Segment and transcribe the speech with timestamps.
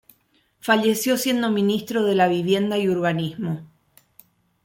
[0.61, 3.69] Falleció siendo Ministro de la Vivienda y Urbanismo.